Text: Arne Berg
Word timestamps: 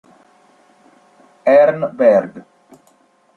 Arne 1.55 1.93
Berg 1.93 2.33